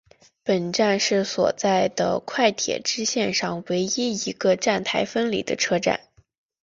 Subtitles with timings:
[0.43, 5.99] 本站是所在的快铁支线上唯一一个站台分离的车站。